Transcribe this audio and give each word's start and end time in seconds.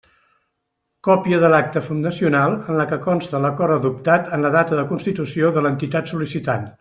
Còpia 1.07 1.41
de 1.43 1.51
l'acta 1.53 1.83
fundacional, 1.89 2.57
en 2.73 2.79
la 2.81 2.87
que 2.93 2.99
conste 3.05 3.43
l'acord 3.45 3.75
adoptat 3.77 4.35
en 4.39 4.45
la 4.47 4.53
data 4.59 4.81
de 4.81 4.87
constitució 4.93 5.53
de 5.59 5.67
l'entitat 5.67 6.15
sol·licitant. 6.15 6.69